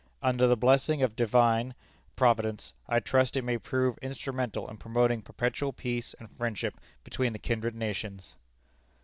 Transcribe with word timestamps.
Under 0.23 0.47
the 0.47 0.57
blessing 0.57 1.03
of 1.03 1.15
Divine 1.15 1.75
Providence 2.15 2.73
I 2.87 2.99
trust 2.99 3.37
it 3.37 3.43
may 3.43 3.59
prove 3.59 3.99
instrumental 3.99 4.67
in 4.67 4.77
promoting 4.77 5.21
perpetual 5.21 5.73
peace 5.73 6.15
and 6.15 6.27
friendship 6.31 6.79
between 7.03 7.33
the 7.33 7.37
kindred 7.37 7.75
nations." 7.75 8.35